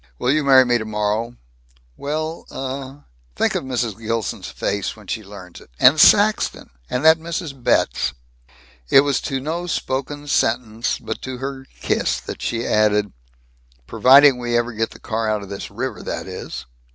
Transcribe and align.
"Will 0.17 0.31
you 0.31 0.43
marry 0.43 0.65
me, 0.65 0.79
tomorrow?" 0.79 1.35
"Well, 1.95 2.47
uh" 2.49 3.01
"Think 3.35 3.53
of 3.53 3.63
Mrs. 3.63 3.99
Gilson's 3.99 4.49
face 4.49 4.95
when 4.95 5.05
she 5.05 5.23
learns 5.23 5.61
it! 5.61 5.69
And 5.79 5.99
Saxton, 5.99 6.71
and 6.89 7.05
that 7.05 7.19
Mrs. 7.19 7.53
Betz!" 7.61 8.11
It 8.89 9.01
was 9.01 9.21
to 9.21 9.39
no 9.39 9.67
spoken 9.67 10.25
sentence 10.27 10.97
but 10.97 11.21
to 11.21 11.37
her 11.37 11.67
kiss 11.81 12.19
that 12.21 12.41
she 12.41 12.65
added, 12.65 13.13
"Providing 13.85 14.39
we 14.39 14.57
ever 14.57 14.73
get 14.73 14.89
the 14.89 14.99
car 14.99 15.29
out 15.29 15.43
of 15.43 15.49
this 15.49 15.69
river, 15.69 16.01
that 16.01 16.25
is!" 16.25 16.65